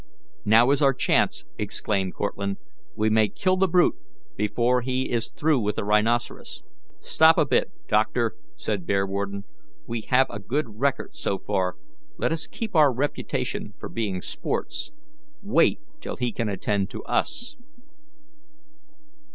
"Now 0.45 0.71
is 0.71 0.81
our 0.81 0.95
chance," 0.95 1.45
exclaimed 1.59 2.15
Cortlandt; 2.15 2.57
"we 2.95 3.07
may 3.11 3.29
kill 3.29 3.55
the 3.55 3.67
brute 3.67 3.97
before 4.35 4.81
he 4.81 5.11
is 5.11 5.29
through 5.29 5.59
with 5.59 5.75
the 5.75 5.83
rhinoceros." 5.85 6.63
"Stop 7.01 7.37
a 7.37 7.45
bit, 7.45 7.69
doctor," 7.87 8.33
said 8.55 8.87
Bearwarden. 8.87 9.43
"We 9.85 10.01
have 10.09 10.25
a 10.31 10.39
good 10.39 10.79
record 10.79 11.15
so 11.15 11.37
far; 11.37 11.75
let 12.17 12.31
us 12.31 12.47
keep 12.47 12.71
up 12.71 12.77
our 12.77 12.91
reputation 12.91 13.75
for 13.77 13.89
being 13.89 14.23
sports. 14.23 14.89
Wait 15.43 15.79
till 15.99 16.15
he 16.15 16.31
can 16.31 16.49
attend 16.49 16.89
to 16.89 17.03
us." 17.03 17.55